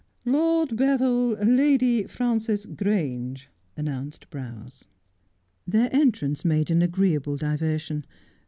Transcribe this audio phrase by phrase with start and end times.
[0.31, 4.85] •'Lord Beville, Lady Frances Grange,' announced Browse.
[5.67, 8.05] Their entrance made an agreeable diversion.